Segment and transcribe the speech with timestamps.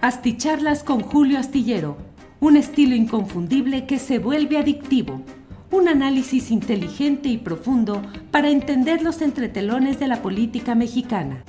[0.00, 1.96] Asticharlas con Julio Astillero,
[2.38, 5.22] un estilo inconfundible que se vuelve adictivo.
[5.72, 8.00] Un análisis inteligente y profundo
[8.30, 11.42] para entender los entretelones de la política mexicana.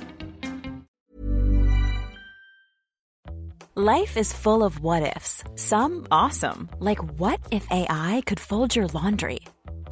[3.76, 5.44] Life is full of what ifs.
[5.54, 9.38] Some awesome, like what if AI could fold your laundry?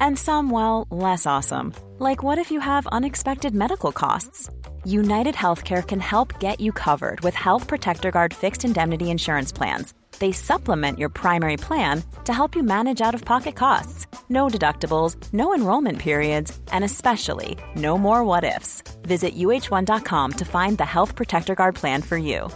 [0.01, 4.49] And some, well, less awesome, like what if you have unexpected medical costs?
[4.85, 9.93] United Healthcare can help get you covered with Health Protector Guard fixed indemnity insurance plans.
[10.19, 14.07] They supplement your primary plan to help you manage out of pocket costs.
[14.27, 18.81] No deductibles, no enrollment periods, and especially no more what ifs.
[19.03, 22.49] Visit uh1.com to find the Health Protector Guard plan for you.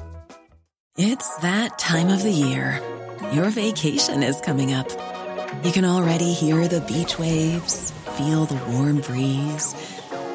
[0.98, 2.82] It's that time of the year.
[3.32, 4.90] Your vacation is coming up.
[5.64, 9.74] You can already hear the beach waves, feel the warm breeze,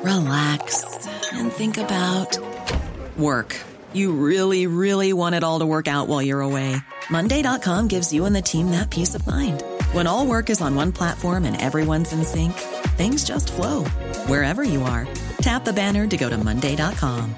[0.04, 0.84] relax
[1.32, 2.38] and think about
[3.16, 3.56] work.
[3.92, 6.76] You really, really want it all to work out while you're away.
[7.10, 9.62] Monday.com gives you and the team that peace of mind.
[9.92, 12.52] When all work is on one platform and everyone's in sync,
[12.96, 13.84] things just flow
[14.26, 15.06] wherever you are.
[15.38, 17.34] Tap the banner to go to Monday.com.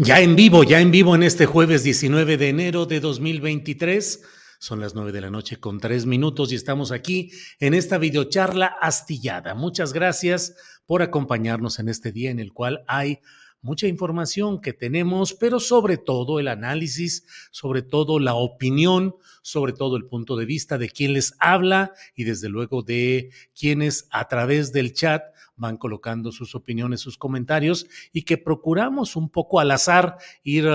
[0.00, 4.20] Ya en vivo, ya en vivo en este jueves 19 de enero de 2023.
[4.60, 8.66] Son las nueve de la noche con tres minutos y estamos aquí en esta videocharla
[8.66, 9.54] astillada.
[9.54, 13.20] Muchas gracias por acompañarnos en este día en el cual hay
[13.60, 19.96] mucha información que tenemos, pero sobre todo el análisis, sobre todo la opinión, sobre todo
[19.96, 24.72] el punto de vista de quien les habla y desde luego de quienes a través
[24.72, 25.22] del chat
[25.58, 30.66] van colocando sus opiniones, sus comentarios y que procuramos un poco al azar ir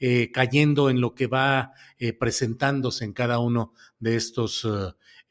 [0.00, 4.66] eh, cayendo en lo que va eh, presentándose en cada uno de estos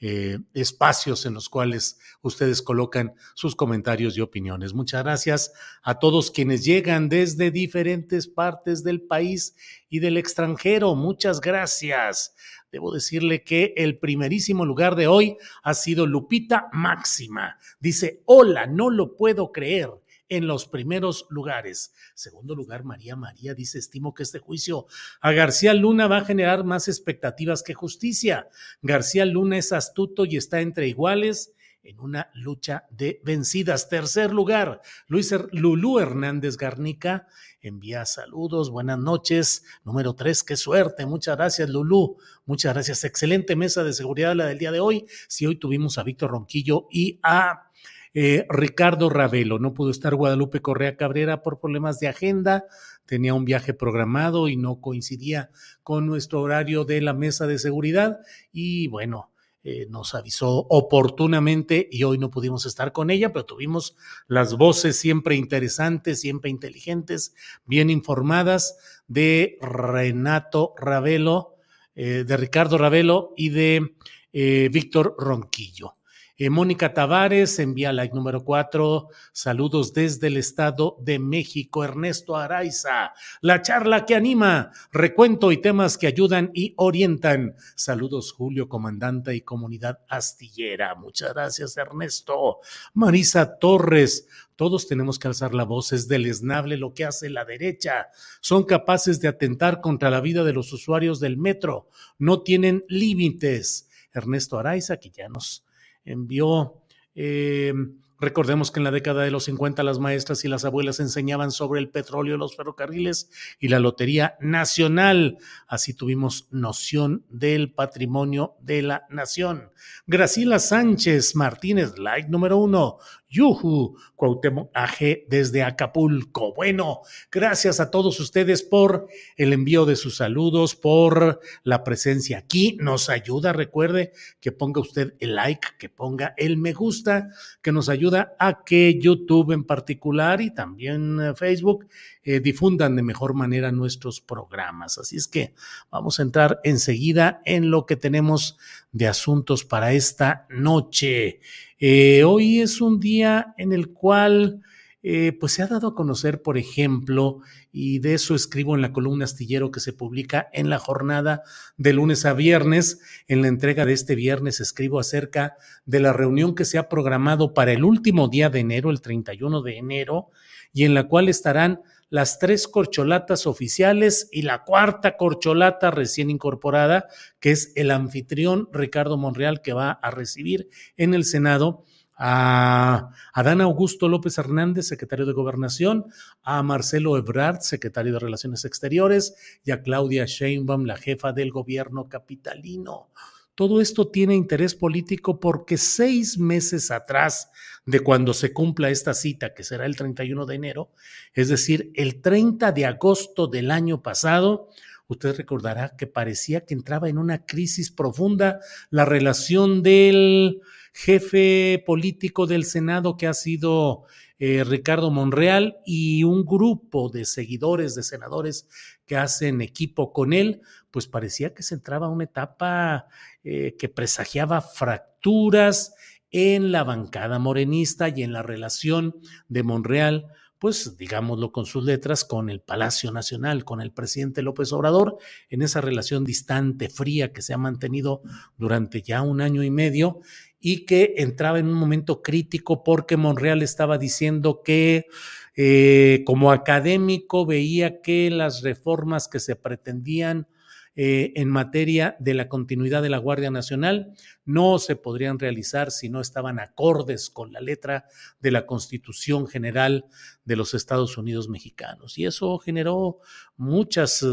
[0.04, 4.74] eh, espacios en los cuales ustedes colocan sus comentarios y opiniones.
[4.74, 9.56] Muchas gracias a todos quienes llegan desde diferentes partes del país
[9.90, 10.96] y del extranjero.
[10.96, 12.34] Muchas gracias.
[12.72, 17.60] Debo decirle que el primerísimo lugar de hoy ha sido Lupita Máxima.
[17.80, 20.01] Dice, hola, no lo puedo creer
[20.32, 21.94] en los primeros lugares.
[22.16, 24.88] Segundo lugar, María María dice, estimo que este juicio
[25.20, 28.48] a García Luna va a generar más expectativas que justicia.
[28.82, 31.54] García Luna es astuto y está entre iguales
[31.84, 33.90] en una lucha de vencidas.
[33.90, 37.28] Tercer lugar, Luis Lulú Hernández Garnica
[37.60, 39.66] envía saludos, buenas noches.
[39.84, 41.06] Número tres, qué suerte.
[41.06, 42.18] Muchas gracias, Lulú.
[42.46, 43.04] Muchas gracias.
[43.04, 45.06] Excelente mesa de seguridad la del día de hoy.
[45.28, 47.71] Si hoy tuvimos a Víctor Ronquillo y a
[48.14, 52.66] eh, Ricardo Ravelo, no pudo estar Guadalupe Correa Cabrera por problemas de agenda,
[53.06, 55.50] tenía un viaje programado y no coincidía
[55.82, 58.20] con nuestro horario de la mesa de seguridad
[58.52, 59.32] y bueno,
[59.64, 63.96] eh, nos avisó oportunamente y hoy no pudimos estar con ella, pero tuvimos
[64.28, 67.34] las voces siempre interesantes, siempre inteligentes,
[67.66, 71.56] bien informadas de Renato Ravelo,
[71.96, 73.96] eh, de Ricardo Ravelo y de
[74.34, 75.96] Víctor Ronquillo.
[76.44, 79.10] Eh, Mónica Tavares envía like número cuatro.
[79.32, 81.84] Saludos desde el Estado de México.
[81.84, 83.14] Ernesto Araiza.
[83.42, 84.72] La charla que anima.
[84.92, 87.54] Recuento y temas que ayudan y orientan.
[87.76, 90.96] Saludos, Julio, comandante y comunidad astillera.
[90.96, 92.58] Muchas gracias, Ernesto.
[92.96, 94.28] Marisa Torres.
[94.56, 95.94] Todos tenemos que alzar la voz.
[95.94, 98.08] Es deleznable lo que hace la derecha.
[98.40, 101.88] Son capaces de atentar contra la vida de los usuarios del metro.
[102.18, 103.88] No tienen límites.
[104.12, 105.66] Ernesto Araiza, que ya nos
[106.06, 106.82] envió.
[107.16, 107.74] Eh,
[108.20, 111.80] recordemos que en la década de los 50 las maestras y las abuelas enseñaban sobre
[111.80, 113.30] el petróleo, los ferrocarriles
[113.60, 115.38] y la Lotería Nacional.
[115.68, 119.72] Así tuvimos noción del patrimonio de la nación.
[120.06, 122.98] Graciela Sánchez Martínez, like número uno.
[123.32, 126.54] Yuhu, Cuauhtémoc AG desde Acapulco.
[126.54, 127.00] Bueno,
[127.32, 132.78] gracias a todos ustedes por el envío de sus saludos, por la presencia aquí.
[132.82, 134.12] Nos ayuda, recuerde
[134.42, 137.30] que ponga usted el like, que ponga el me gusta,
[137.62, 141.88] que nos ayuda a que YouTube en particular y también eh, Facebook
[142.24, 144.98] eh, difundan de mejor manera nuestros programas.
[144.98, 145.54] Así es que
[145.90, 148.58] vamos a entrar enseguida en lo que tenemos
[148.92, 151.40] de asuntos para esta noche.
[151.84, 154.62] Eh, hoy es un día en el cual
[155.02, 157.40] eh, pues se ha dado a conocer, por ejemplo,
[157.72, 161.42] y de eso escribo en la columna astillero que se publica en la jornada
[161.78, 163.02] de lunes a viernes.
[163.28, 165.56] En la entrega de este viernes escribo acerca
[165.88, 169.64] de la reunión que se ha programado para el último día de enero, el 31
[169.64, 170.30] de enero,
[170.74, 171.82] y en la cual estarán
[172.12, 177.08] las tres corcholatas oficiales y la cuarta corcholata recién incorporada,
[177.40, 181.86] que es el anfitrión Ricardo Monreal, que va a recibir en el Senado
[182.18, 186.06] a Adán Augusto López Hernández, secretario de Gobernación,
[186.44, 192.10] a Marcelo Ebrard, secretario de Relaciones Exteriores, y a Claudia Sheinbaum, la jefa del gobierno
[192.10, 193.10] capitalino.
[193.56, 197.50] Todo esto tiene interés político porque seis meses atrás
[197.86, 200.92] de cuando se cumpla esta cita, que será el 31 de enero,
[201.34, 204.70] es decir, el 30 de agosto del año pasado,
[205.08, 208.60] usted recordará que parecía que entraba en una crisis profunda
[208.90, 210.62] la relación del
[210.94, 214.04] jefe político del Senado que ha sido
[214.44, 218.68] eh, Ricardo Monreal y un grupo de seguidores de senadores
[219.06, 223.06] que hacen equipo con él, pues parecía que se entraba a una etapa
[223.44, 225.94] eh, que presagiaba fracturas
[226.32, 229.16] en la bancada morenista y en la relación
[229.48, 230.26] de Monreal
[230.58, 235.18] pues digámoslo con sus letras, con el Palacio Nacional, con el presidente López Obrador,
[235.50, 238.22] en esa relación distante, fría que se ha mantenido
[238.60, 240.20] durante ya un año y medio
[240.62, 245.08] y que entraba en un momento crítico porque Monreal estaba diciendo que
[245.56, 250.48] eh, como académico veía que las reformas que se pretendían
[250.94, 254.14] eh, en materia de la continuidad de la Guardia Nacional
[254.44, 258.06] no se podrían realizar si no estaban acordes con la letra
[258.42, 260.06] de la Constitución General
[260.44, 262.18] de los Estados Unidos mexicanos.
[262.18, 263.20] Y eso generó
[263.62, 264.26] muchas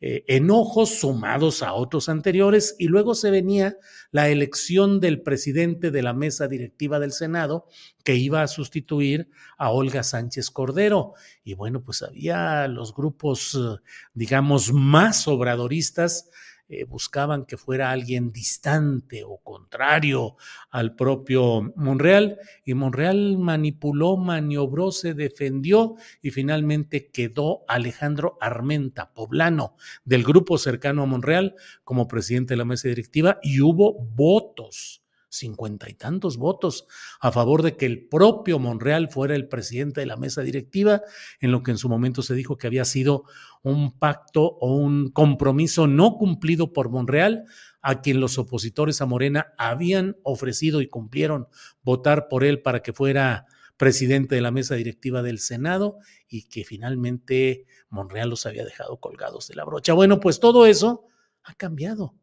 [0.00, 3.76] eh, enojos sumados a otros anteriores y luego se venía
[4.10, 7.66] la elección del presidente de la mesa directiva del Senado
[8.04, 11.14] que iba a sustituir a Olga Sánchez Cordero.
[11.44, 13.80] Y bueno, pues había los grupos, eh,
[14.12, 16.28] digamos, más obradoristas
[16.68, 20.36] eh, buscaban que fuera alguien distante o contrario
[20.70, 29.76] al propio Monreal y Monreal manipuló, maniobró, se defendió y finalmente quedó Alejandro Armenta, poblano
[30.04, 31.54] del grupo cercano a Monreal
[31.84, 35.05] como presidente de la mesa directiva y hubo votos
[35.38, 36.86] cincuenta y tantos votos
[37.20, 41.02] a favor de que el propio Monreal fuera el presidente de la mesa directiva,
[41.40, 43.24] en lo que en su momento se dijo que había sido
[43.62, 47.44] un pacto o un compromiso no cumplido por Monreal,
[47.82, 51.46] a quien los opositores a Morena habían ofrecido y cumplieron
[51.82, 53.46] votar por él para que fuera
[53.76, 55.98] presidente de la mesa directiva del Senado
[56.28, 59.92] y que finalmente Monreal los había dejado colgados de la brocha.
[59.92, 61.04] Bueno, pues todo eso
[61.44, 62.14] ha cambiado.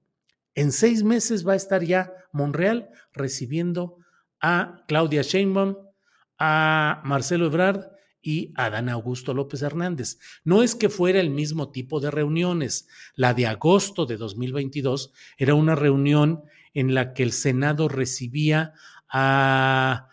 [0.55, 3.97] En seis meses va a estar ya Monreal recibiendo
[4.41, 5.77] a Claudia Sheinbaum,
[6.37, 10.17] a Marcelo Ebrard y a Dan Augusto López Hernández.
[10.43, 12.87] No es que fuera el mismo tipo de reuniones.
[13.15, 18.73] La de agosto de 2022 era una reunión en la que el Senado recibía
[19.09, 20.07] a,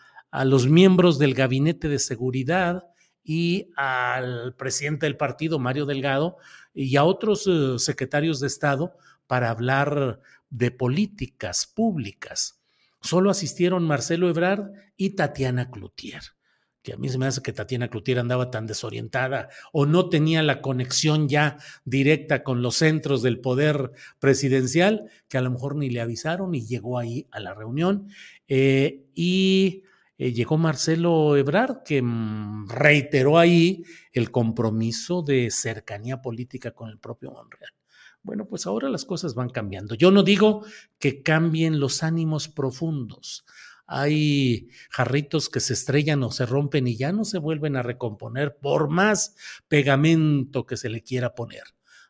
[0.45, 2.85] los miembros del Gabinete de Seguridad
[3.23, 6.37] y al presidente del partido, Mario Delgado,
[6.73, 8.93] y a otros uh, secretarios de Estado
[9.31, 10.19] para hablar
[10.49, 12.61] de políticas públicas.
[12.99, 16.21] Solo asistieron Marcelo Ebrard y Tatiana Cloutier,
[16.81, 20.43] que a mí se me hace que Tatiana Cloutier andaba tan desorientada o no tenía
[20.43, 25.89] la conexión ya directa con los centros del poder presidencial, que a lo mejor ni
[25.89, 28.09] le avisaron y llegó ahí a la reunión.
[28.49, 29.83] Eh, y
[30.17, 36.99] eh, llegó Marcelo Ebrard, que mm, reiteró ahí el compromiso de cercanía política con el
[36.99, 37.71] propio Monreal.
[38.23, 39.95] Bueno, pues ahora las cosas van cambiando.
[39.95, 40.63] Yo no digo
[40.99, 43.45] que cambien los ánimos profundos.
[43.87, 48.57] Hay jarritos que se estrellan o se rompen y ya no se vuelven a recomponer
[48.57, 49.35] por más
[49.67, 51.63] pegamento que se le quiera poner.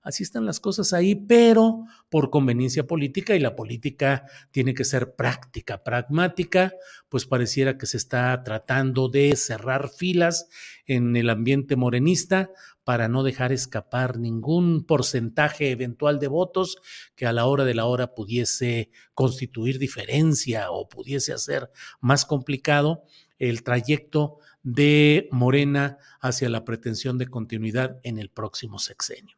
[0.03, 5.15] Así están las cosas ahí, pero por conveniencia política y la política tiene que ser
[5.15, 6.73] práctica, pragmática,
[7.07, 10.49] pues pareciera que se está tratando de cerrar filas
[10.87, 12.49] en el ambiente morenista
[12.83, 16.77] para no dejar escapar ningún porcentaje eventual de votos
[17.15, 21.69] que a la hora de la hora pudiese constituir diferencia o pudiese hacer
[21.99, 23.03] más complicado
[23.37, 29.37] el trayecto de Morena hacia la pretensión de continuidad en el próximo sexenio.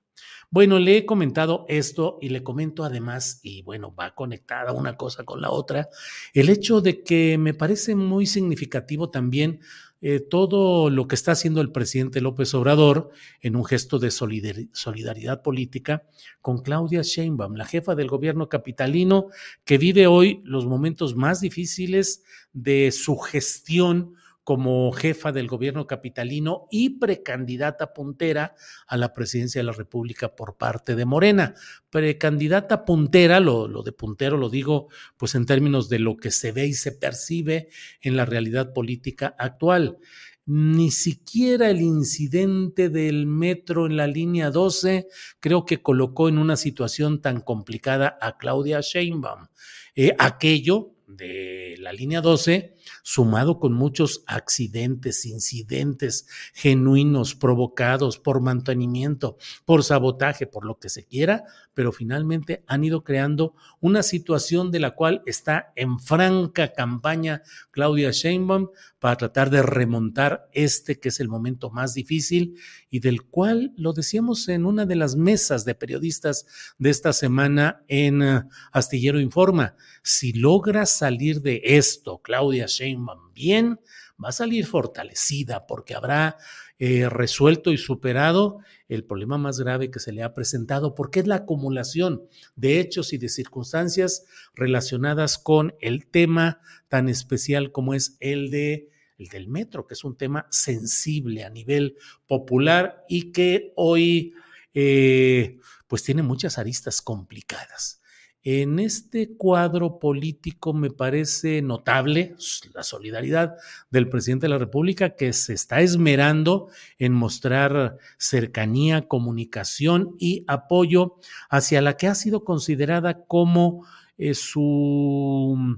[0.50, 5.24] Bueno, le he comentado esto y le comento además, y bueno, va conectada una cosa
[5.24, 5.90] con la otra,
[6.34, 9.62] el hecho de que me parece muy significativo también
[10.06, 15.42] eh, todo lo que está haciendo el presidente López Obrador en un gesto de solidaridad
[15.42, 16.04] política
[16.42, 19.28] con Claudia Sheinbaum, la jefa del gobierno capitalino
[19.64, 26.68] que vive hoy los momentos más difíciles de su gestión como jefa del gobierno capitalino
[26.70, 28.56] y precandidata puntera
[28.88, 31.56] a la presidencia de la República por parte de Morena.
[31.90, 36.68] Precandidata puntera, lo, de puntero lo digo pues en términos de lo que se ve
[36.68, 37.70] y se percibe
[38.02, 39.98] en la realidad política actual.
[40.46, 45.08] Ni siquiera el incidente del metro en la línea 12
[45.40, 49.48] creo que colocó en una situación tan complicada a Claudia Sheinbaum.
[49.96, 59.38] Eh, aquello de la línea 12, sumado con muchos accidentes, incidentes genuinos provocados por mantenimiento,
[59.66, 61.44] por sabotaje, por lo que se quiera,
[61.74, 67.42] pero finalmente han ido creando una situación de la cual está en franca campaña
[67.72, 72.58] Claudia Sheinbaum para tratar de remontar este que es el momento más difícil
[72.90, 76.46] y del cual lo decíamos en una de las mesas de periodistas
[76.78, 79.76] de esta semana en eh, Astillero Informa.
[80.04, 83.82] Si logra salir de esto, Claudia Sheinbaum, bien,
[84.24, 86.38] va a salir fortalecida porque habrá
[86.80, 91.28] eh, resuelto y superado el problema más grave que se le ha presentado, porque es
[91.28, 92.22] la acumulación
[92.56, 94.24] de hechos y de circunstancias
[94.56, 100.06] relacionadas con el tema tan especial como es el de el del metro, que es
[100.06, 104.34] un tema sensible a nivel popular y que hoy
[104.74, 108.03] eh, pues tiene muchas aristas complicadas.
[108.46, 112.36] En este cuadro político me parece notable
[112.74, 113.56] la solidaridad
[113.90, 116.68] del presidente de la República que se está esmerando
[117.00, 121.16] en mostrar cercanía, comunicación y apoyo
[121.50, 123.86] hacia la que ha sido considerada como
[124.18, 125.78] eh, su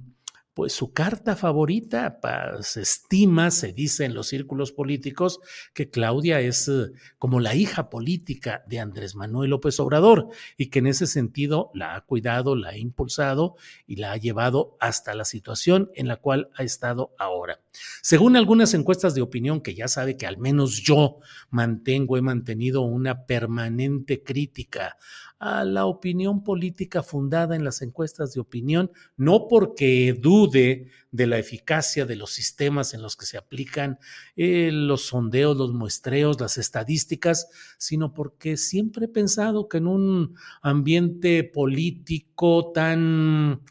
[0.56, 2.18] pues su carta favorita,
[2.62, 5.42] se estima, se dice en los círculos políticos,
[5.74, 10.80] que Claudia es eh, como la hija política de Andrés Manuel López Obrador y que
[10.80, 15.26] en ese sentido la ha cuidado, la ha impulsado y la ha llevado hasta la
[15.26, 17.60] situación en la cual ha estado ahora.
[18.02, 21.18] Según algunas encuestas de opinión, que ya sabe que al menos yo
[21.50, 24.96] mantengo, he mantenido una permanente crítica
[25.40, 31.38] a la opinión política fundada en las encuestas de opinión, no porque dude de la
[31.38, 34.00] eficacia de los sistemas en los que se aplican
[34.36, 40.36] eh, los sondeos, los muestreos, las estadísticas, sino porque siempre he pensado que en un
[40.62, 43.62] ambiente político tan...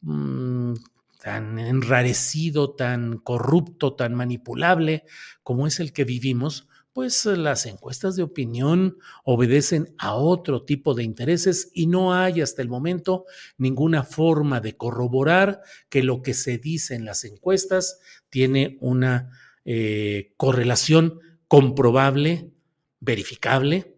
[0.00, 0.74] Mm,
[1.22, 5.04] tan enrarecido, tan corrupto, tan manipulable
[5.44, 10.94] como es el que vivimos, pues eh, las encuestas de opinión obedecen a otro tipo
[10.94, 13.24] de intereses y no hay hasta el momento
[13.56, 19.30] ninguna forma de corroborar que lo que se dice en las encuestas tiene una
[19.64, 22.50] eh, correlación comprobable,
[23.00, 23.92] verificable,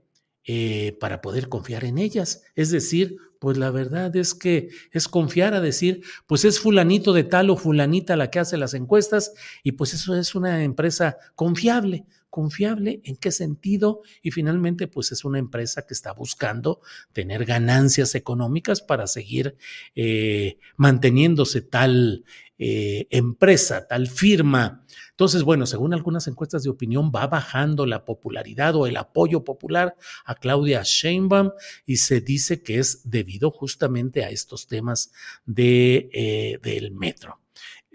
[0.46, 2.42] eh, para poder confiar en ellas.
[2.54, 7.24] Es decir, pues la verdad es que es confiar a decir, pues es fulanito de
[7.24, 9.32] tal o fulanita la que hace las encuestas
[9.62, 12.04] y pues eso es una empresa confiable
[12.35, 16.81] confiable, en qué sentido y finalmente pues es una empresa que está buscando
[17.12, 19.57] tener ganancias económicas para seguir
[19.95, 22.25] eh, manteniéndose tal
[22.59, 24.85] eh, empresa, tal firma.
[25.11, 29.95] Entonces, bueno, según algunas encuestas de opinión, va bajando la popularidad o el apoyo popular
[30.25, 31.53] a Claudia Sheinbaum
[31.87, 35.12] y se dice que es debido justamente a estos temas
[35.47, 37.43] de, eh, del metro.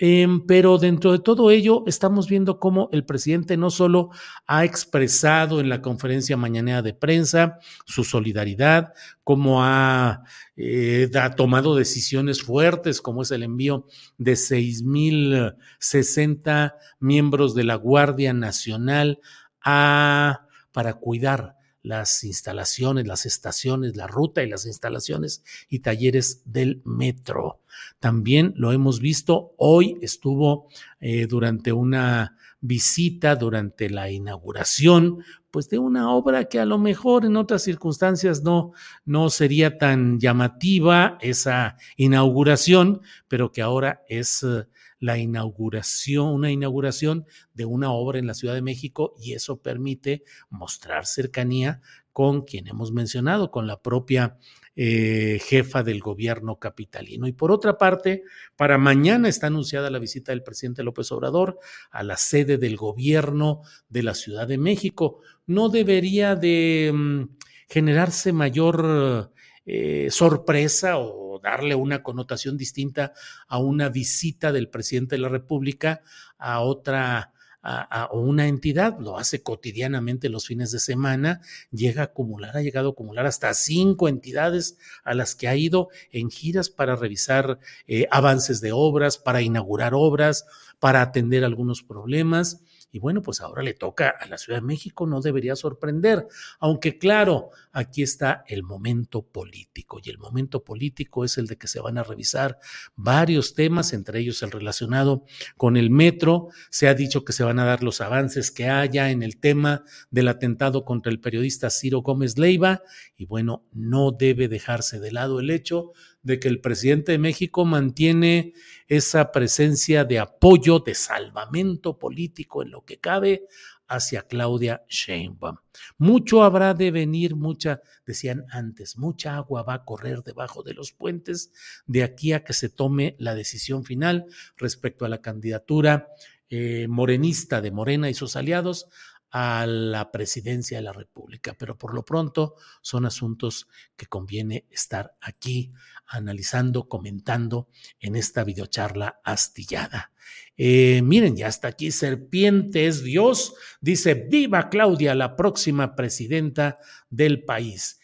[0.01, 4.11] Em, pero dentro de todo ello, estamos viendo cómo el presidente no solo
[4.47, 8.93] ha expresado en la conferencia mañanera de prensa su solidaridad,
[9.25, 10.23] cómo ha,
[10.55, 13.87] eh, ha tomado decisiones fuertes, como es el envío
[14.17, 19.19] de 6.060 miembros de la Guardia Nacional
[19.61, 26.81] a, para cuidar las instalaciones, las estaciones, la ruta y las instalaciones y talleres del
[26.85, 27.61] metro.
[27.99, 30.67] También lo hemos visto, hoy estuvo
[30.99, 37.25] eh, durante una visita, durante la inauguración, pues de una obra que a lo mejor
[37.25, 38.73] en otras circunstancias no,
[39.05, 44.43] no sería tan llamativa esa inauguración, pero que ahora es...
[44.43, 44.65] Eh,
[44.99, 50.23] la inauguración, una inauguración de una obra en la Ciudad de México y eso permite
[50.49, 54.37] mostrar cercanía con quien hemos mencionado, con la propia
[54.75, 57.27] eh, jefa del gobierno capitalino.
[57.27, 58.23] Y por otra parte,
[58.55, 61.59] para mañana está anunciada la visita del presidente López Obrador
[61.91, 65.19] a la sede del gobierno de la Ciudad de México.
[65.47, 67.23] No debería de mm,
[67.67, 69.31] generarse mayor
[69.65, 73.13] eh, sorpresa o darle una connotación distinta
[73.47, 76.01] a una visita del presidente de la República
[76.37, 82.55] a otra a, una entidad, lo hace cotidianamente los fines de semana, llega a acumular,
[82.55, 86.95] ha llegado a acumular hasta cinco entidades a las que ha ido en giras para
[86.95, 90.45] revisar eh, avances de obras, para inaugurar obras,
[90.79, 92.61] para atender algunos problemas.
[92.91, 96.27] Y bueno, pues ahora le toca a la Ciudad de México, no debería sorprender,
[96.59, 101.67] aunque claro, aquí está el momento político y el momento político es el de que
[101.67, 102.59] se van a revisar
[102.95, 105.23] varios temas, entre ellos el relacionado
[105.55, 106.49] con el metro.
[106.69, 109.83] Se ha dicho que se van a dar los avances que haya en el tema
[110.09, 112.81] del atentado contra el periodista Ciro Gómez Leiva
[113.15, 117.65] y bueno, no debe dejarse de lado el hecho de que el presidente de México
[117.65, 118.53] mantiene
[118.87, 123.47] esa presencia de apoyo, de salvamento político en lo que cabe
[123.87, 125.57] hacia Claudia Sheinbaum.
[125.97, 130.91] Mucho habrá de venir, mucha, decían antes, mucha agua va a correr debajo de los
[130.91, 131.51] puentes
[131.87, 136.07] de aquí a que se tome la decisión final respecto a la candidatura
[136.51, 138.87] eh, morenista de Morena y sus aliados
[139.31, 141.55] a la presidencia de la República.
[141.57, 145.71] Pero por lo pronto son asuntos que conviene estar aquí
[146.07, 147.69] analizando, comentando
[147.99, 150.11] en esta videocharla astillada.
[150.57, 157.43] Eh, miren, ya está aquí, Serpiente es Dios, dice, viva Claudia, la próxima presidenta del
[157.43, 157.99] país.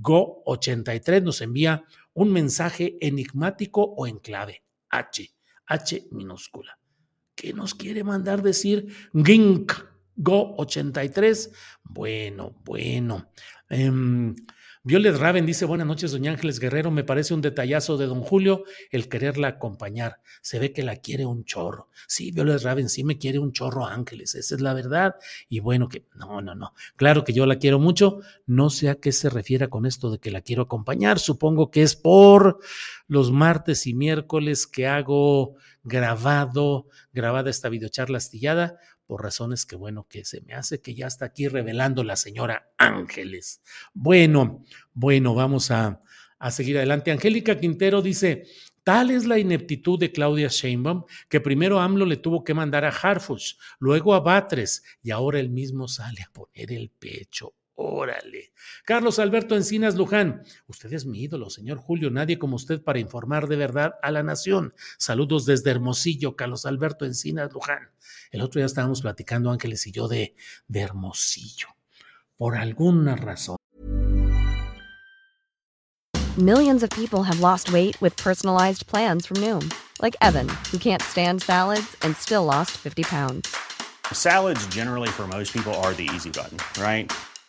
[0.00, 5.34] Go 83 nos envía un mensaje enigmático o en clave, H,
[5.66, 6.78] H minúscula.
[7.34, 9.72] ¿Qué nos quiere mandar decir Gink
[10.16, 11.52] Go 83?
[11.84, 13.30] Bueno, bueno.
[13.68, 14.34] Em,
[14.86, 18.62] Violet Raven dice, buenas noches, doña Ángeles Guerrero, me parece un detallazo de don Julio
[18.92, 20.20] el quererla acompañar.
[20.42, 21.88] Se ve que la quiere un chorro.
[22.06, 25.16] Sí, Violet Raven sí me quiere un chorro Ángeles, esa es la verdad.
[25.48, 26.72] Y bueno, que no, no, no.
[26.94, 28.20] Claro que yo la quiero mucho.
[28.46, 31.18] No sé a qué se refiere con esto de que la quiero acompañar.
[31.18, 32.60] Supongo que es por
[33.08, 40.06] los martes y miércoles que hago grabado, grabada esta videocharla astillada por razones que, bueno,
[40.08, 43.62] que se me hace que ya está aquí revelando la señora Ángeles.
[43.94, 46.02] Bueno, bueno, vamos a,
[46.38, 47.10] a seguir adelante.
[47.10, 48.44] Angélica Quintero dice,
[48.86, 52.90] Tal es la ineptitud de Claudia Sheinbaum que primero AMLO le tuvo que mandar a
[52.90, 57.54] Harfush, luego a Batres y ahora él mismo sale a poner el pecho.
[57.78, 58.54] Órale.
[58.86, 63.48] Carlos Alberto Encinas Luján, usted es mi ídolo, señor Julio, nadie como usted para informar
[63.48, 64.74] de verdad a la nación.
[64.98, 67.90] Saludos desde Hermosillo, Carlos Alberto Encinas Luján.
[68.30, 70.34] El otro día estábamos platicando Ángeles y yo de,
[70.68, 71.68] de Hermosillo.
[72.38, 73.56] Por alguna razón.
[76.38, 81.02] Millions of people have lost weight with personalized plans from Noom, like Evan, who can't
[81.02, 83.54] stand salads and still lost 50 pounds.
[84.12, 87.10] Salads generally for most people are the easy button, right?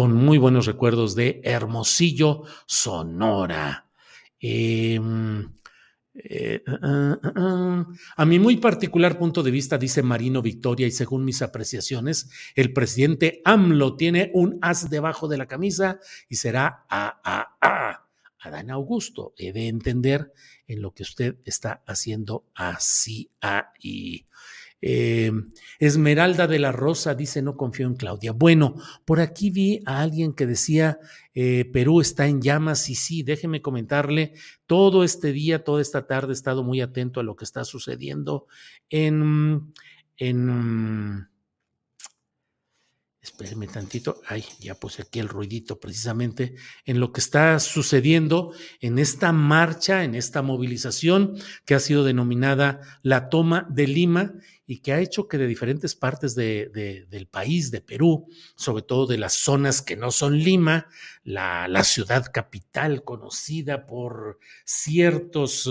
[0.00, 3.90] con muy buenos recuerdos de Hermosillo, Sonora.
[4.40, 5.46] Em,
[6.14, 7.86] eh, uh, uh,
[8.16, 12.72] a mi muy particular punto de vista, dice Marino Victoria, y según mis apreciaciones, el
[12.72, 18.06] presidente AMLO tiene un as debajo de la camisa y será a, a, a.
[18.38, 19.34] Adán Augusto.
[19.36, 20.32] He de entender
[20.66, 24.24] en lo que usted está haciendo así ahí.
[24.82, 25.30] Eh,
[25.78, 28.32] Esmeralda de la Rosa dice, no confío en Claudia.
[28.32, 30.98] Bueno, por aquí vi a alguien que decía,
[31.34, 34.34] eh, Perú está en llamas y sí, déjeme comentarle,
[34.66, 38.46] todo este día, toda esta tarde he estado muy atento a lo que está sucediendo
[38.88, 39.72] en...
[40.16, 41.30] en
[43.22, 44.22] Espérenme tantito.
[44.26, 46.54] Ay, ya puse aquí el ruidito precisamente
[46.86, 52.80] en lo que está sucediendo en esta marcha, en esta movilización que ha sido denominada
[53.02, 54.34] la toma de Lima
[54.70, 59.08] y que ha hecho que de diferentes partes de, del país, de Perú, sobre todo
[59.08, 60.86] de las zonas que no son Lima,
[61.24, 65.68] la, la ciudad capital conocida por ciertos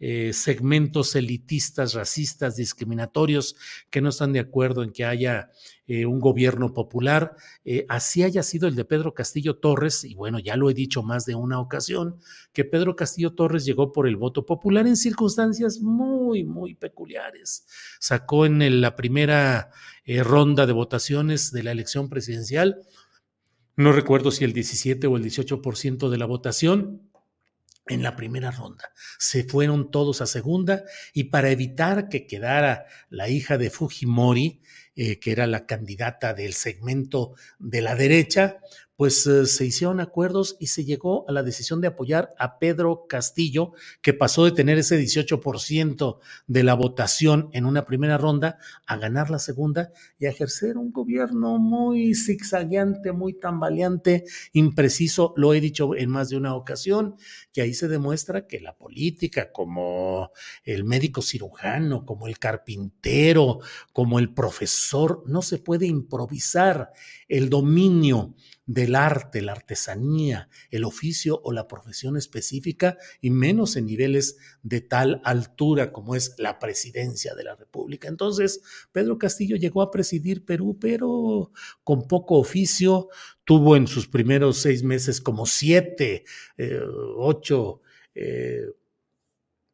[0.00, 3.56] eh, segmentos elitistas, racistas, discriminatorios,
[3.90, 5.50] que no están de acuerdo en que haya
[5.88, 10.38] eh, un gobierno popular, eh, así haya sido el de Pedro Castillo Torres, y bueno,
[10.38, 12.20] ya lo he dicho más de una ocasión,
[12.52, 17.66] que Pedro Castillo Torres llegó por el voto popular en circunstancias muy, muy peculiares.
[18.30, 19.70] En la primera
[20.06, 22.82] ronda de votaciones de la elección presidencial,
[23.76, 27.08] no recuerdo si el 17 o el 18% de la votación,
[27.88, 28.92] en la primera ronda.
[29.18, 34.60] Se fueron todos a segunda y para evitar que quedara la hija de Fujimori,
[34.94, 38.58] eh, que era la candidata del segmento de la derecha,
[38.98, 43.06] pues eh, se hicieron acuerdos y se llegó a la decisión de apoyar a Pedro
[43.08, 43.70] Castillo,
[44.02, 49.30] que pasó de tener ese 18% de la votación en una primera ronda a ganar
[49.30, 55.94] la segunda y a ejercer un gobierno muy zigzagueante, muy tambaleante, impreciso, lo he dicho
[55.94, 57.14] en más de una ocasión,
[57.52, 60.32] que ahí se demuestra que la política, como
[60.64, 63.60] el médico cirujano, como el carpintero,
[63.92, 66.90] como el profesor, no se puede improvisar.
[67.28, 68.34] El dominio
[68.68, 74.82] del arte, la artesanía, el oficio o la profesión específica, y menos en niveles de
[74.82, 78.08] tal altura como es la presidencia de la República.
[78.08, 78.60] Entonces,
[78.92, 81.50] Pedro Castillo llegó a presidir Perú, pero
[81.82, 83.08] con poco oficio,
[83.44, 86.24] tuvo en sus primeros seis meses como siete,
[86.58, 86.78] eh,
[87.16, 87.80] ocho
[88.14, 88.66] eh,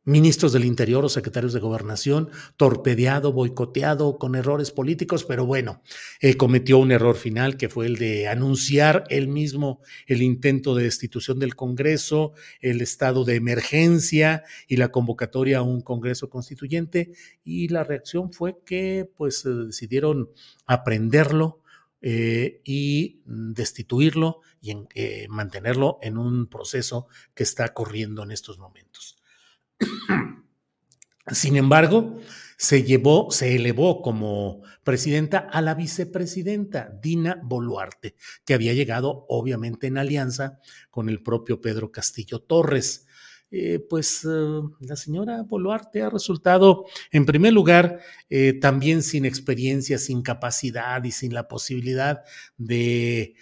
[0.05, 5.83] ministros del Interior o secretarios de Gobernación, torpedeado, boicoteado, con errores políticos, pero bueno,
[6.21, 10.85] eh, cometió un error final que fue el de anunciar él mismo el intento de
[10.85, 17.13] destitución del Congreso, el estado de emergencia y la convocatoria a un Congreso constituyente,
[17.43, 20.31] y la reacción fue que pues decidieron
[20.67, 21.61] aprenderlo,
[22.07, 29.17] eh, y destituirlo y eh, mantenerlo en un proceso que está corriendo en estos momentos.
[31.33, 32.21] Sin embargo,
[32.57, 39.87] se llevó, se elevó como presidenta a la vicepresidenta Dina Boluarte, que había llegado obviamente
[39.87, 40.61] en alianza
[40.91, 43.07] con el propio Pedro Castillo Torres.
[43.51, 49.99] Eh, pues eh, la señora Boluarte ha resultado, en primer lugar, eh, también sin experiencia,
[49.99, 52.23] sin capacidad y sin la posibilidad
[52.57, 53.37] de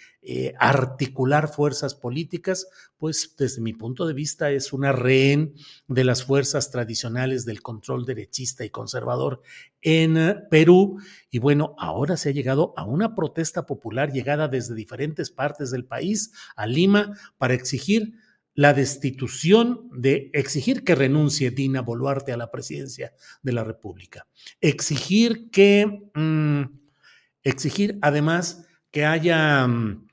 [0.57, 5.53] articular fuerzas políticas, pues desde mi punto de vista es una rehén
[5.89, 9.41] de las fuerzas tradicionales del control derechista y conservador
[9.81, 10.97] en Perú.
[11.29, 15.83] Y bueno, ahora se ha llegado a una protesta popular llegada desde diferentes partes del
[15.83, 18.13] país a Lima para exigir
[18.55, 24.27] la destitución de exigir que renuncie Dina Boluarte a la presidencia de la República.
[24.61, 26.63] Exigir que, mm,
[27.43, 30.05] exigir además que haya mm,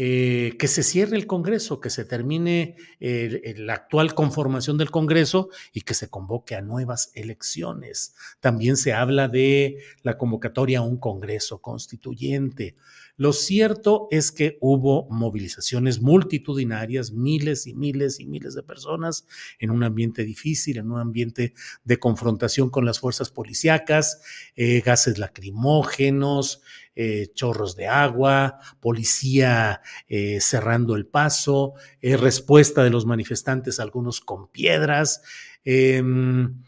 [0.00, 5.80] eh, que se cierre el Congreso, que se termine la actual conformación del Congreso y
[5.80, 8.14] que se convoque a nuevas elecciones.
[8.38, 12.76] También se habla de la convocatoria a un Congreso constituyente.
[13.18, 19.26] Lo cierto es que hubo movilizaciones multitudinarias, miles y miles y miles de personas
[19.58, 21.52] en un ambiente difícil, en un ambiente
[21.82, 24.22] de confrontación con las fuerzas policíacas,
[24.54, 26.62] eh, gases lacrimógenos,
[26.94, 34.46] eh, chorros de agua, policía eh, cerrando el paso, respuesta de los manifestantes, algunos con
[34.46, 35.22] piedras,
[35.64, 36.62] em,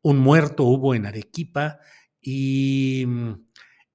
[0.00, 1.80] un muerto hubo en Arequipa
[2.22, 3.04] y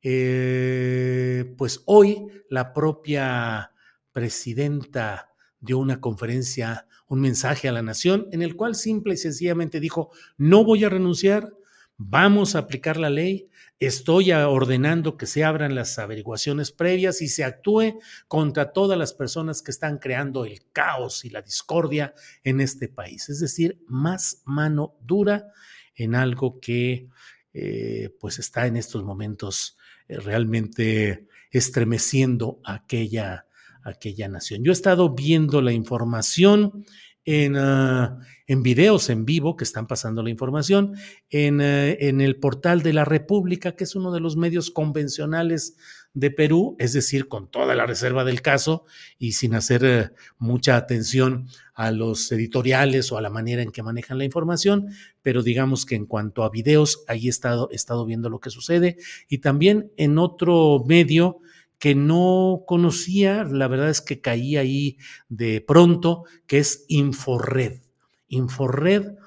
[0.02, 3.72] pues hoy la propia
[4.12, 9.80] presidenta dio una conferencia, un mensaje a la nación en el cual simple y sencillamente
[9.80, 11.54] dijo, no voy a renunciar,
[11.98, 17.44] vamos a aplicar la ley, estoy ordenando que se abran las averiguaciones previas y se
[17.44, 22.88] actúe contra todas las personas que están creando el caos y la discordia en este
[22.88, 23.30] país.
[23.30, 25.52] Es decir, más mano dura
[25.96, 27.08] en algo que
[27.54, 29.77] eh, pues está en estos momentos eh,
[30.08, 33.46] realmente estremeciendo aquella,
[33.84, 34.64] aquella nación.
[34.64, 36.86] Yo he estado viendo la información
[37.28, 40.96] en, uh, en videos en vivo que están pasando la información,
[41.30, 45.76] en, uh, en, el portal de la República, que es uno de los medios convencionales
[46.18, 48.86] de Perú, es decir, con toda la reserva del caso
[49.20, 53.84] y sin hacer uh, mucha atención a los editoriales o a la manera en que
[53.84, 54.90] manejan la información,
[55.22, 58.50] pero digamos que en cuanto a videos, ahí he estado, he estado viendo lo que
[58.50, 58.98] sucede
[59.30, 61.38] y también en otro medio
[61.78, 64.98] que no conocía, la verdad es que caí ahí
[65.30, 67.82] de pronto, que es Inforred,
[68.28, 69.20] inforred.p,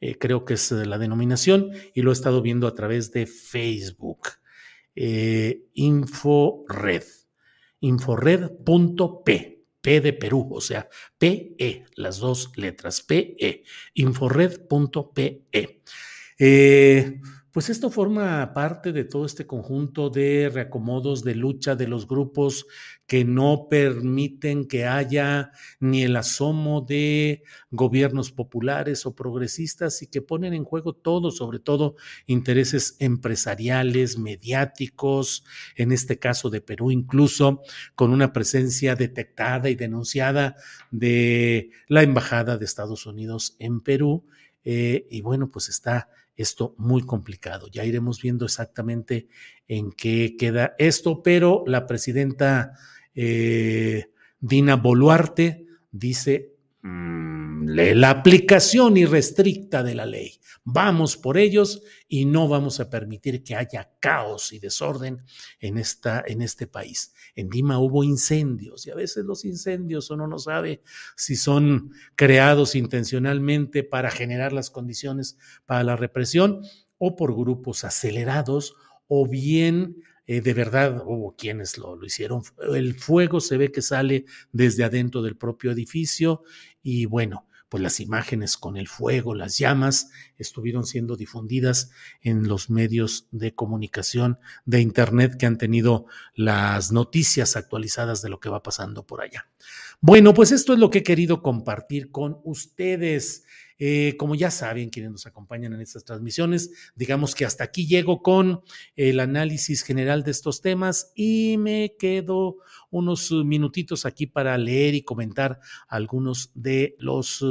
[0.00, 4.20] eh, creo que es la denominación, y lo he estado viendo a través de Facebook.
[4.96, 7.04] Eh, Inforred,
[7.80, 9.56] inforred.p.
[9.80, 13.62] P de Perú, o sea, PE, las dos letras, PE,
[13.94, 15.44] inforred.pe.
[16.38, 17.20] Eh,
[17.56, 22.66] pues esto forma parte de todo este conjunto de reacomodos de lucha de los grupos
[23.06, 30.20] que no permiten que haya ni el asomo de gobiernos populares o progresistas y que
[30.20, 35.42] ponen en juego todo, sobre todo intereses empresariales, mediáticos,
[35.76, 37.62] en este caso de Perú, incluso
[37.94, 40.56] con una presencia detectada y denunciada
[40.90, 44.26] de la Embajada de Estados Unidos en Perú.
[44.62, 47.68] Eh, y bueno, pues está esto muy complicado.
[47.68, 49.28] Ya iremos viendo exactamente
[49.68, 52.72] en qué queda esto, pero la presidenta
[53.18, 56.55] Eh, Dina Boluarte dice,
[56.86, 60.40] mm, la aplicación irrestricta de la ley.
[60.68, 65.22] Vamos por ellos y no vamos a permitir que haya caos y desorden
[65.60, 67.14] en, esta, en este país.
[67.36, 70.82] En Dima hubo incendios y a veces los incendios uno no sabe
[71.16, 76.62] si son creados intencionalmente para generar las condiciones para la represión
[76.98, 78.74] o por grupos acelerados
[79.06, 82.42] o bien eh, de verdad hubo quienes lo, lo, hicieron.
[82.74, 86.42] El fuego se ve que sale desde adentro del propio edificio
[86.88, 92.70] y bueno, pues las imágenes con el fuego, las llamas, estuvieron siendo difundidas en los
[92.70, 98.62] medios de comunicación de Internet que han tenido las noticias actualizadas de lo que va
[98.62, 99.48] pasando por allá.
[100.00, 103.42] Bueno, pues esto es lo que he querido compartir con ustedes.
[103.78, 108.22] Eh, como ya saben, quienes nos acompañan en estas transmisiones, digamos que hasta aquí llego
[108.22, 108.62] con
[108.96, 112.56] el análisis general de estos temas y me quedo
[112.90, 117.42] unos minutitos aquí para leer y comentar algunos de los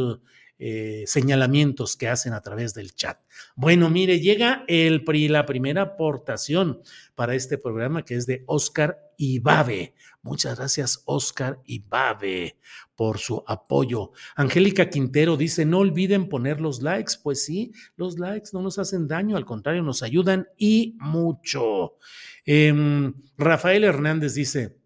[0.57, 3.19] eh, señalamientos que hacen a través del chat.
[3.55, 6.81] Bueno, mire, llega el, la primera aportación
[7.13, 9.93] para este programa que es de Oscar Ibabe.
[10.21, 12.57] Muchas gracias, Oscar Ibabe,
[12.95, 14.11] por su apoyo.
[14.35, 17.13] Angélica Quintero dice: No olviden poner los likes.
[17.21, 21.97] Pues sí, los likes no nos hacen daño, al contrario, nos ayudan y mucho.
[22.45, 24.77] Em, Rafael Hernández dice: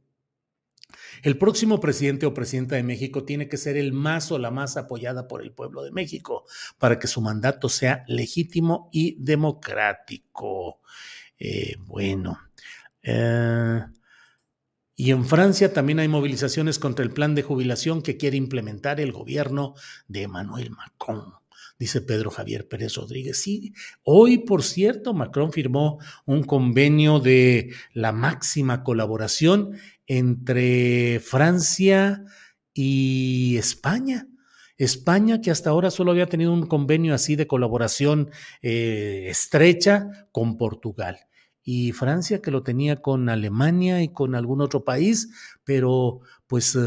[1.24, 4.78] el próximo presidente o presidenta de México tiene que ser el más o la más
[4.78, 6.46] apoyada por el pueblo de México
[6.78, 10.82] para que su mandato sea legítimo y democrático.
[11.38, 12.40] Eh, bueno.
[13.02, 13.82] Eh,
[14.96, 19.14] y en Francia también hay movilizaciones contra el plan de jubilación que quiere implementar el
[19.14, 19.76] gobierno
[20.08, 21.40] de Emmanuel Macron
[21.80, 23.42] dice Pedro Javier Pérez Rodríguez.
[23.42, 32.26] Sí, hoy, por cierto, Macron firmó un convenio de la máxima colaboración entre Francia
[32.74, 34.28] y España.
[34.78, 38.30] España, que hasta ahora solo había tenido un convenio así de colaboración
[38.62, 41.20] eh, estrecha con Portugal.
[41.62, 45.30] Y Francia, que lo tenía con Alemania y con algún otro país,
[45.64, 46.78] pero pues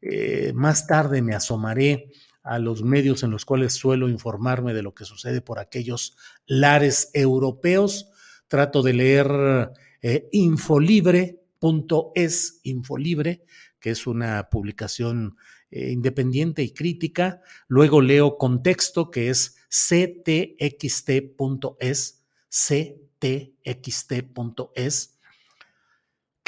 [0.00, 2.10] eh, más tarde me asomaré
[2.48, 7.10] a los medios en los cuales suelo informarme de lo que sucede por aquellos lares
[7.12, 8.08] europeos.
[8.48, 11.40] Trato de leer eh, infolibre.es,
[12.62, 13.44] infolibre,
[13.78, 15.36] que es una publicación
[15.70, 17.42] eh, independiente y crítica.
[17.66, 20.64] Luego leo contexto, que es ctxt.es,
[23.20, 23.58] ctxt.es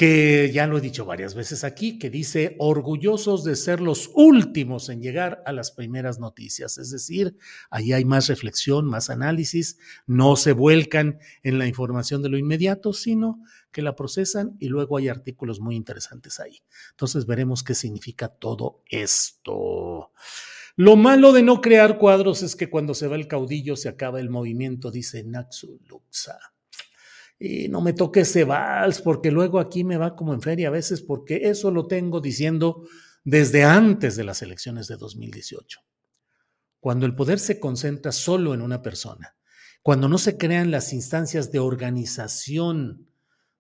[0.01, 4.89] que ya lo he dicho varias veces aquí, que dice orgullosos de ser los últimos
[4.89, 6.79] en llegar a las primeras noticias.
[6.79, 7.37] Es decir,
[7.69, 12.95] ahí hay más reflexión, más análisis, no se vuelcan en la información de lo inmediato,
[12.95, 16.63] sino que la procesan y luego hay artículos muy interesantes ahí.
[16.93, 20.13] Entonces veremos qué significa todo esto.
[20.77, 24.19] Lo malo de no crear cuadros es que cuando se va el caudillo se acaba
[24.19, 26.39] el movimiento, dice Naxu Luxa
[27.43, 30.73] y no me toque ese vals, porque luego aquí me va como en feria a
[30.73, 32.85] veces, porque eso lo tengo diciendo
[33.25, 35.81] desde antes de las elecciones de 2018.
[36.81, 39.37] Cuando el poder se concentra solo en una persona,
[39.83, 43.09] cuando no se crean las instancias de organización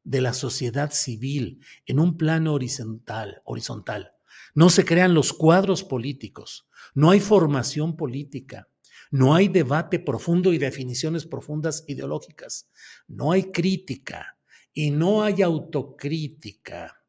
[0.04, 4.12] de la sociedad civil en un plano horizontal, horizontal,
[4.54, 8.68] no se crean los cuadros políticos, no hay formación política,
[9.10, 12.70] no hay debate profundo y definiciones profundas ideológicas.
[13.08, 14.38] No hay crítica
[14.72, 17.02] y no hay autocrítica.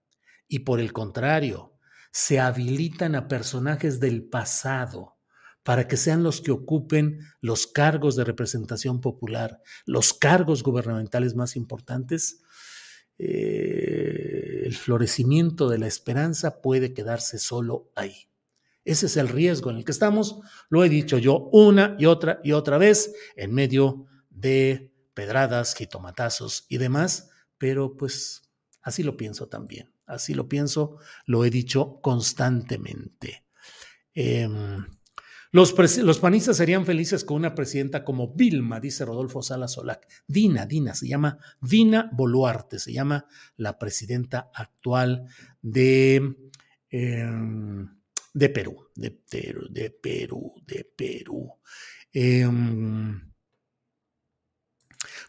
[0.48, 1.78] Y por el contrario,
[2.12, 5.18] se habilitan a personajes del pasado
[5.64, 11.56] para que sean los que ocupen los cargos de representación popular, los cargos gubernamentales más
[11.56, 12.42] importantes,
[13.20, 18.31] eh, el florecimiento de la esperanza puede quedarse solo ahí.
[18.84, 20.40] Ese es el riesgo en el que estamos.
[20.70, 26.66] Lo he dicho yo una y otra y otra vez en medio de pedradas, jitomatazos
[26.68, 28.50] y demás, pero pues
[28.82, 29.94] así lo pienso también.
[30.06, 33.46] Así lo pienso, lo he dicho constantemente.
[34.14, 34.86] Em,
[35.54, 35.74] los,
[36.20, 40.08] panistas serían felices con una presidenta como Vilma, dice Rodolfo Sala Solac.
[40.28, 43.26] Dina, Dina, se llama Dina Boluarte, se llama
[43.58, 45.28] la presidenta actual
[45.62, 46.36] de...
[46.90, 48.01] Em,
[48.34, 51.54] de Perú, de Perú, de Perú, de Perú.
[52.14, 53.32] Em,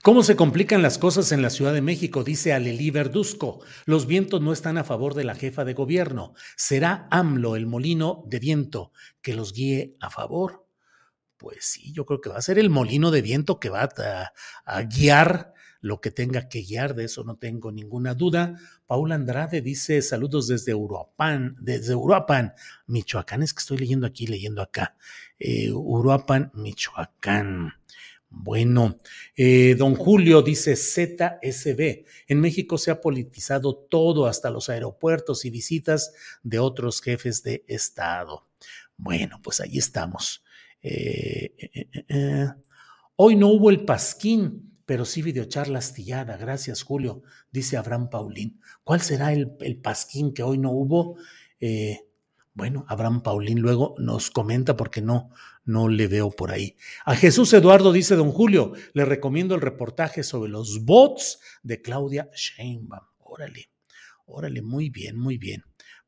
[0.02, 2.24] ¿Cómo se complican las cosas en la Ciudad de México?
[2.24, 3.60] Dice Alelí Verduzco.
[3.84, 6.34] Los vientos no están a favor de la jefa de gobierno.
[6.56, 10.66] Será AMLO el molino de viento que los guíe a favor.
[11.36, 13.88] Pues sí, yo creo que va a ser el molino de viento que va
[14.66, 18.56] a, guiar lo que tenga que guiar, de eso no tengo ninguna duda.
[18.86, 22.54] Paula Andrade dice saludos desde Uruapan, desde Uruapan,
[22.86, 24.96] Michoacán, es que estoy leyendo aquí, leyendo acá.
[25.40, 27.74] Eh, Uruapan, Michoacán.
[28.30, 29.00] Bueno,
[29.36, 32.06] eh, don Julio dice ZSB.
[32.28, 36.14] En México se ha politizado todo, hasta los aeropuertos y visitas
[36.44, 38.46] de otros jefes de Estado.
[38.96, 40.44] Bueno, pues ahí estamos.
[40.80, 41.52] Eh,
[43.16, 46.36] hoy no hubo el pasquín, pero sí videocharla astillada.
[46.36, 48.60] Gracias, Julio, dice Abraham Paulín.
[48.84, 51.16] ¿Cuál será el, el pasquín que hoy no hubo?
[52.54, 55.30] bueno, Abraham Paulín luego nos comenta porque no,
[55.64, 56.76] no le veo por ahí.
[57.04, 62.30] A Jesús Eduardo dice don Julio, le recomiendo el reportaje sobre los bots de Claudia
[62.34, 63.06] Sheinbaum.
[63.18, 63.70] Órale,
[64.26, 65.64] órale, muy bien, muy bien.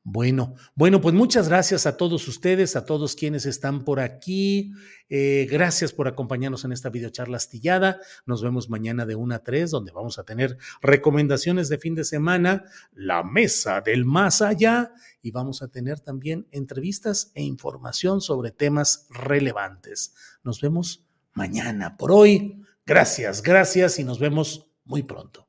[0.07, 4.75] Bueno, bueno, pues muchas gracias a todos ustedes, a todos quienes están por aquí.
[5.09, 8.01] Eh, gracias por acompañarnos en esta videocharla astillada.
[8.27, 12.05] Nos vemos mañana de 1 a 3, donde vamos a tener recomendaciones de fin de
[12.05, 18.51] semana, la mesa del más allá, y vamos a tener también entrevistas e información sobre
[18.51, 20.15] temas relevantes.
[20.43, 21.97] Nos vemos mañana.
[21.97, 25.49] Por hoy, gracias, gracias y nos vemos muy pronto.